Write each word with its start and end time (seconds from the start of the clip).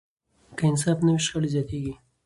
که 0.57 0.63
انصاف 0.69 0.99
نه 1.05 1.11
وي، 1.15 1.21
شخړې 1.25 1.49
زیاتېږي. 1.53 1.93